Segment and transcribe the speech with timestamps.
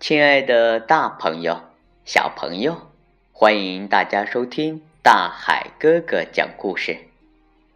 [0.00, 1.60] 亲爱的大朋友、
[2.06, 2.74] 小朋友，
[3.32, 6.96] 欢迎大家收听大海哥哥讲故事。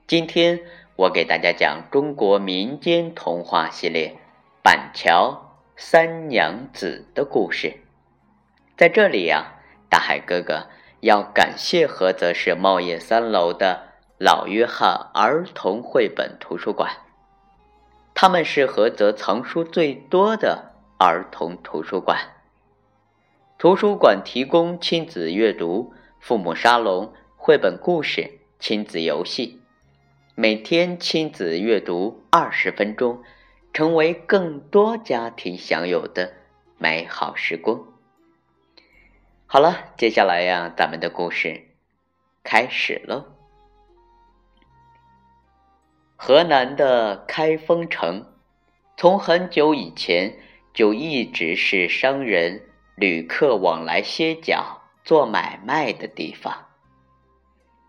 [0.06, 0.60] 今天
[0.97, 4.08] 我给大家讲中国民间童话系列
[4.63, 7.76] 《板桥三娘子》的故事。
[8.75, 9.56] 在这里呀，
[9.91, 10.69] 大海哥哥
[11.01, 13.83] 要感谢菏泽市茂业三楼的
[14.17, 16.91] 老约翰儿童绘本图书馆。
[18.15, 22.19] 他们是菏泽藏书最多的儿童图书馆。
[23.59, 29.61] 图书馆提供亲子阅读、父母沙龙、绘本故事、亲子游戏，
[30.34, 33.23] 每天亲子阅读二十分钟，
[33.73, 36.34] 成为更多家庭享有的
[36.79, 37.81] 美好时光。
[39.47, 41.69] 好了，接下来呀，咱们的故事
[42.42, 43.25] 开始喽。
[46.17, 48.27] 河南的开封城，
[48.97, 50.39] 从很久以前
[50.74, 52.61] 就一直是商人、
[52.97, 56.66] 旅客往来歇脚、做买卖的地方。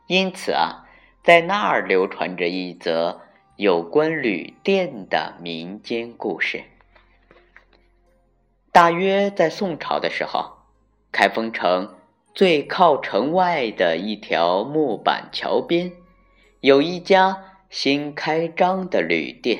[0.07, 0.87] 因此啊，
[1.23, 3.19] 在那儿流传着一则
[3.57, 6.63] 有关旅店的民间故事。
[8.71, 10.59] 大约在宋朝的时候，
[11.11, 11.95] 开封城
[12.33, 15.91] 最靠城外的一条木板桥边，
[16.61, 17.51] 有一家。
[17.67, 19.59] 新开张的旅店，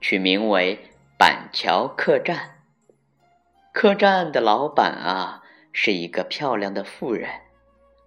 [0.00, 0.78] 取名为
[1.24, 2.64] 板桥客栈。
[3.72, 7.30] 客栈的老板啊，是一个漂亮的妇人，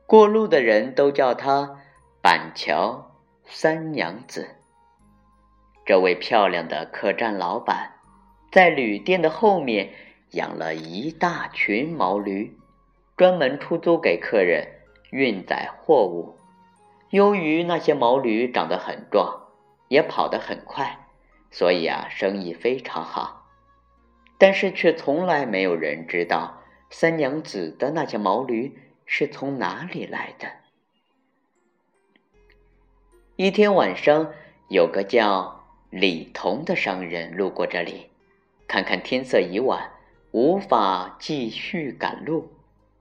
[0.05, 1.77] 过路的人都叫她
[2.21, 4.58] 板桥三娘子。
[5.86, 7.93] 这位漂亮的客栈老板，
[8.52, 9.93] 在旅店的后面
[10.31, 12.59] 养了一大群毛驴，
[13.16, 14.67] 专门出租给客人
[15.11, 16.36] 运载货物。
[17.11, 19.43] 由于那些毛驴长得很壮，
[19.88, 21.05] 也跑得很快，
[21.51, 23.47] 所以啊，生意非常好。
[24.38, 30.47] 但是却从来没有人知道三娘子的那些毛驴是从哪里来的。
[33.37, 34.33] 一天晚上，
[34.70, 38.09] 有个叫李彤的商人路过这里，
[38.67, 39.91] 看看天色已晚，
[40.31, 42.52] 无法继续赶路，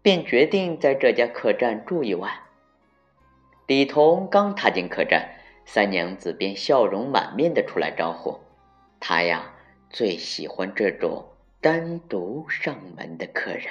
[0.02, 2.32] 便决定在这家客栈住一晚。
[3.66, 8.40] 李彤刚踏进客栈，三娘子便笑容满面的出来招呼。
[9.00, 9.52] 她呀，
[9.90, 11.26] 最喜欢这种
[11.60, 13.64] 单独上门的客人。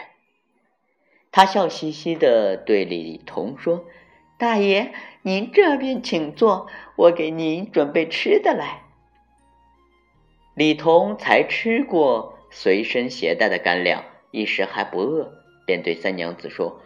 [1.32, 3.86] 她笑嘻嘻的对李彤说
[4.38, 8.84] ：“大爷，您这边请坐，我给您准备吃的来。”
[10.56, 15.32] 李彤才吃过随身携带的干粮，一时还不饿，
[15.66, 16.80] 便对三娘子说：“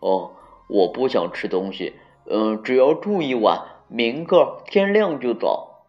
[0.00, 0.32] 哦，
[0.68, 1.94] 我不想吃东西。”
[2.32, 5.86] 嗯，只要住一晚，明个天亮就走。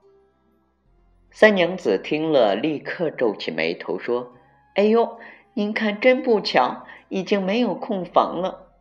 [1.30, 4.34] 三娘子听了，立刻皱起眉头说
[4.74, 5.20] ：“哎呦，
[5.54, 8.72] 您看真不巧，已经没有空房了。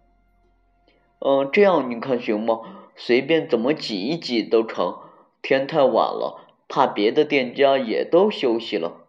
[1.18, 2.60] 嗯，这样你看行吗？
[2.96, 4.98] 随便怎么挤一挤都成。
[5.42, 9.04] 天太晚了，怕别的店家也都休息了。”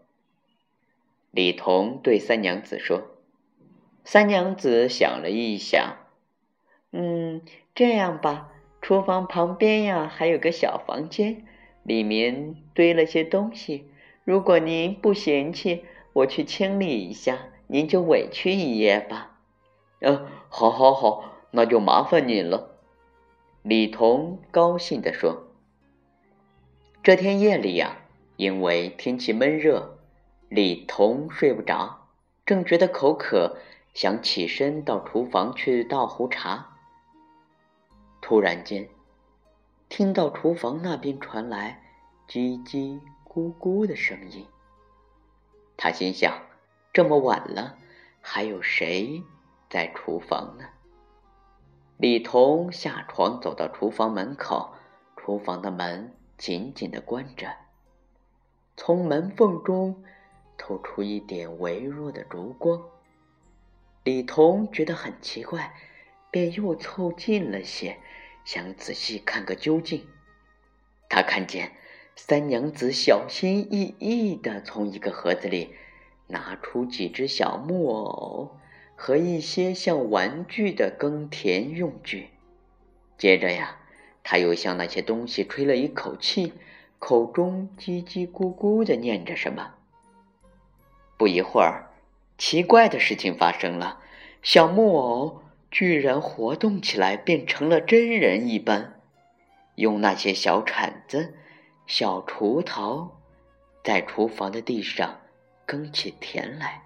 [1.31, 3.03] 李彤对三娘子说。
[4.03, 5.95] 三娘子想了一想，
[6.91, 7.41] 嗯。
[7.73, 8.51] 这样吧，
[8.91, 11.45] 厨房旁边呀还有个小房间，
[11.81, 13.89] 里面堆了些东西。
[14.25, 17.37] 如果您不嫌弃，我去清理一下，
[17.67, 19.39] 您就委屈一夜吧。
[20.01, 22.71] 嗯，好，好，好，那就麻烦您了。
[23.61, 25.43] 李彤高兴地说。
[27.01, 27.95] 这天夜里呀，
[28.35, 29.99] 因为天气闷热，
[30.49, 32.09] 李彤睡不着，
[32.45, 33.55] 正觉得口渴，
[33.93, 36.70] 想起身到厨房去倒壶茶。
[38.21, 38.87] 突然间，
[39.89, 41.81] 听到厨房那边传来
[42.27, 44.45] 叽叽咕咕的声音。
[45.75, 46.31] 他心想：
[46.93, 47.77] 这么晚了，
[48.21, 49.23] 还有谁
[49.69, 50.65] 在厨房呢？
[51.97, 54.75] 李彤下床走到厨房门口，
[55.17, 57.57] 厨房的门紧紧的关着，
[58.77, 60.03] 从门缝中
[60.57, 62.81] 透出一点微弱的烛光。
[64.03, 65.73] 李彤觉得很奇怪。
[66.33, 67.99] 便又凑近了些，
[68.45, 70.05] 想仔细看个究竟。
[71.09, 71.73] 他看见
[72.15, 75.73] 三娘子小心翼翼地从一个盒子里
[76.27, 78.57] 拿出几只小木偶
[78.95, 82.29] 和一些像玩具的耕田用具。
[83.17, 83.77] 接着呀，
[84.23, 86.53] 他又向那些东西吹了一口气，
[86.99, 89.75] 口中叽叽咕咕地念着什么。
[91.17, 91.91] 不一会儿，
[92.37, 93.99] 奇怪的事情发生了，
[94.41, 95.40] 小木偶。
[95.71, 98.99] 居然活动起来，变成了真人一般，
[99.75, 101.33] 用那些小铲子、
[101.87, 103.09] 小锄头，
[103.83, 105.21] 在厨房的地上
[105.65, 106.83] 耕起田来。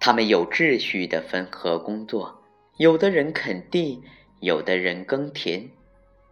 [0.00, 2.42] 他们有秩序的分合工作，
[2.76, 4.02] 有的人垦地，
[4.40, 5.70] 有的人耕田，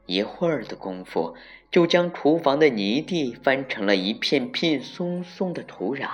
[0.06, 1.36] 一会儿的功夫，
[1.70, 6.08] 就将厨房的泥地翻成了一片片松松的土壤。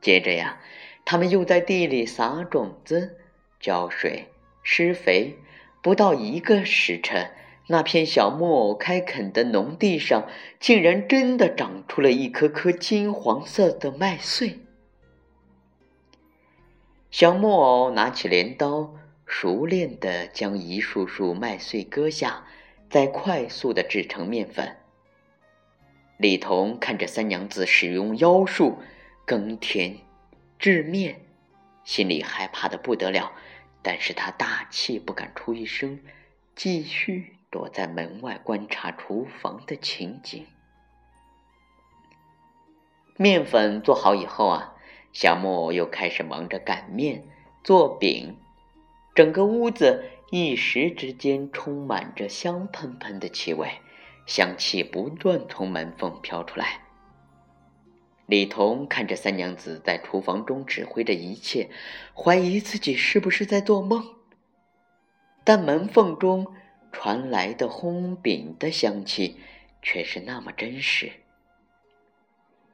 [0.00, 0.60] 接着呀，
[1.04, 3.18] 他们又在地里撒种子、
[3.60, 4.28] 浇水、
[4.62, 5.36] 施肥，
[5.82, 7.30] 不到一个时辰。
[7.68, 10.26] 那片小木偶开垦的农地上，
[10.58, 14.58] 竟然真的长出了一颗颗金黄色的麦穗。
[17.10, 18.94] 小木偶拿起镰刀，
[19.24, 22.44] 熟练地将一束束麦穗割下，
[22.90, 24.76] 再快速地制成面粉。
[26.18, 28.78] 李彤看着三娘子使用妖术
[29.24, 29.96] 耕田、
[30.62, 31.26] 制面，
[31.82, 33.32] 心里害怕的不得了，
[33.82, 35.98] 但是他大气不敢出一声，
[36.54, 37.36] 继续。
[37.50, 40.46] 躲在门外观察厨房的情景。
[43.18, 44.74] 面粉做好以后啊，
[45.12, 47.24] 小木偶又开始忙着擀面、
[47.62, 48.38] 做饼，
[49.14, 53.68] 整个屋子一时之间充满着香喷喷的气味，
[54.24, 56.80] 香气不断从门缝飘出来。
[58.26, 61.70] 李彤看着三娘子在厨房中指挥着一切，
[62.14, 64.14] 怀疑自己是不是在做梦，
[65.44, 66.54] 但门缝中。
[66.94, 69.40] 传来的烘饼的香气，
[69.80, 71.10] 却是那么真实。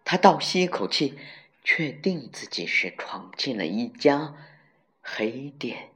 [0.05, 1.17] 他倒吸一口气，
[1.62, 4.35] 确定自己是闯进了一家
[5.01, 5.91] 黑店。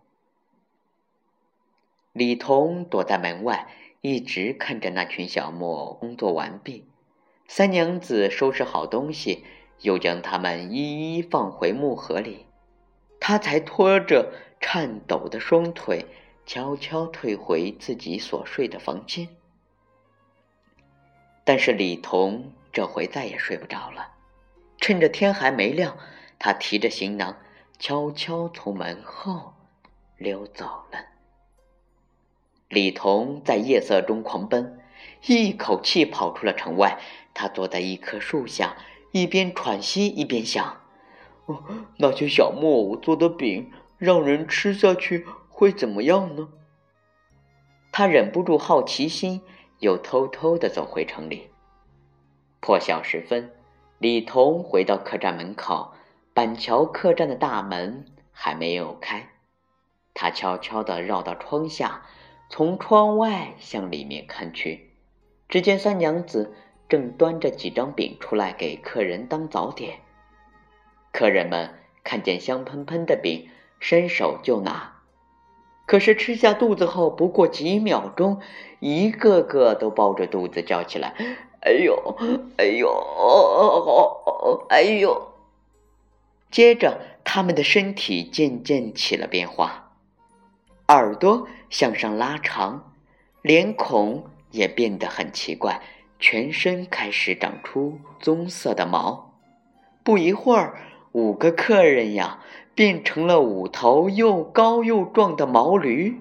[2.12, 3.66] 李彤躲在门外，
[4.02, 6.86] 一直看着那群小木偶工作完毕。
[7.46, 9.44] 三娘子收拾好东西，
[9.80, 12.46] 又将他们一一放回木盒里，
[13.20, 16.06] 他才拖着颤抖的双腿。
[16.44, 19.28] 悄悄退回自己所睡的房间，
[21.44, 24.14] 但是李彤这回再也睡不着了。
[24.78, 25.96] 趁着天还没亮，
[26.40, 27.38] 他提着行囊，
[27.78, 29.54] 悄悄从门后
[30.16, 30.98] 溜走了。
[32.68, 34.80] 李彤在夜色中狂奔，
[35.26, 36.98] 一口气跑出了城外。
[37.34, 38.76] 他坐在一棵树下，
[39.10, 40.80] 一边喘息一边想
[41.46, 41.64] ：“哦，
[41.98, 46.48] 那些小木偶做的饼，让人吃下去。”会怎么样呢？
[47.92, 49.42] 他忍不住好奇心，
[49.78, 51.50] 又偷偷的走回城里。
[52.58, 53.52] 破晓时分，
[53.98, 55.92] 李彤回到客栈门口，
[56.34, 59.28] 板桥客栈的大门还没有开。
[60.14, 62.02] 他悄悄的绕到窗下，
[62.48, 64.91] 从窗外向里面看去，
[65.52, 66.54] 只见三娘子
[66.88, 69.98] 正端着几张饼出来给客人当早点。
[71.12, 74.94] 客人们看见香喷喷的饼，伸手就拿。
[75.84, 78.40] 可是吃下肚子后，不过几秒钟，
[78.80, 81.14] 一个个都抱着肚子叫起来
[81.60, 82.16] ：“哎呦，
[82.56, 82.88] 哎呦，
[84.70, 85.34] 哎呦！”
[86.50, 89.92] 接着，他们的身体渐渐起了变化，
[90.88, 92.94] 耳朵向上拉长，
[93.42, 95.82] 脸孔也变得很奇怪，
[96.20, 99.34] 全身开始长出棕色的毛。
[100.04, 100.78] 不一会儿，
[101.10, 102.38] 五个客人呀。
[102.74, 106.16] 变成了五头又高又壮的毛驴。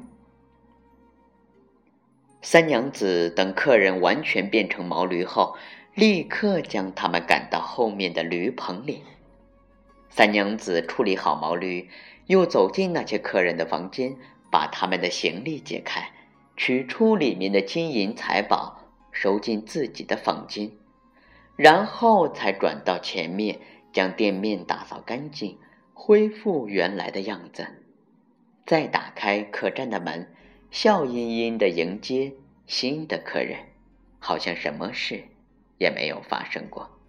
[2.41, 5.55] 三娘子等客人完全变成毛驴后，
[5.95, 9.01] 立刻将他们赶到后面的驴棚里。
[10.09, 11.89] 三娘子处理好毛驴，
[12.25, 14.17] 又走进那些客人的房间，
[14.51, 16.11] 把他们的行李解开，
[16.55, 20.71] 取出里面的金银财宝，收进自己的房间，
[21.55, 23.59] 然后才转到前面，
[23.91, 25.57] 将店面打扫干净。
[25.93, 27.67] 恢复原来的样子，
[28.65, 30.33] 再打开客栈的门，
[30.71, 32.33] 笑吟吟的迎接
[32.65, 33.59] 新的客人，
[34.17, 35.25] 好像什么事
[35.77, 37.00] 也没有发生过。